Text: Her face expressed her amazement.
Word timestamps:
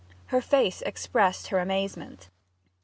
Her 0.33 0.41
face 0.41 0.81
expressed 0.81 1.49
her 1.49 1.59
amazement. 1.59 2.31